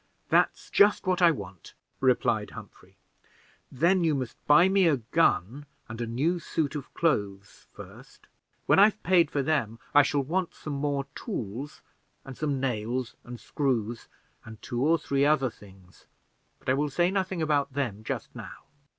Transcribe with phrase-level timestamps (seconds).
[0.29, 2.97] "That's just what I want," replied Humphrey.
[3.71, 8.25] "Then you must buy me a gun and a new suit of clothes first;
[8.65, 11.83] when I've paid for them, I shall want some more tools,
[12.25, 14.07] and some nails and screws,
[14.43, 16.07] and two or three other things;
[16.57, 18.63] but I will say nothing about them just now.